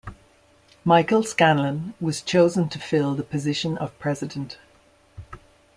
[0.83, 4.57] Michael Scanlan was chosen to fill the position of president.